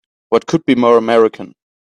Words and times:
What 0.29 0.47
could 0.47 0.65
be 0.65 0.73
more 0.73 0.97
American! 0.97 1.53